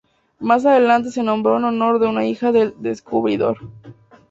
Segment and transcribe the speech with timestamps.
[0.39, 3.59] Más adelante se nombró en honor de una hija del descubridor.